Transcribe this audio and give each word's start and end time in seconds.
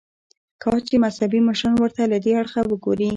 کاش 0.63 0.81
چې 0.89 0.95
مذهبي 1.05 1.39
مشران 1.47 1.75
ورته 1.79 2.01
له 2.11 2.17
دې 2.25 2.31
اړخه 2.41 2.61
وګوري. 2.65 3.09